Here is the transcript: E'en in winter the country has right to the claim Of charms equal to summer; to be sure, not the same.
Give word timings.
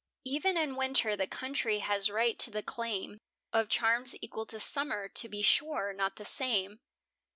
E'en 0.25 0.57
in 0.57 0.75
winter 0.75 1.15
the 1.15 1.27
country 1.27 1.77
has 1.77 2.09
right 2.09 2.39
to 2.39 2.49
the 2.49 2.63
claim 2.63 3.19
Of 3.53 3.69
charms 3.69 4.15
equal 4.19 4.47
to 4.47 4.59
summer; 4.59 5.07
to 5.07 5.29
be 5.29 5.43
sure, 5.43 5.93
not 5.93 6.15
the 6.15 6.25
same. 6.25 6.79